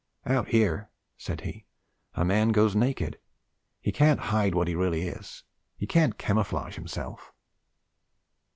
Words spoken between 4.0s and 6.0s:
hide what he really is; he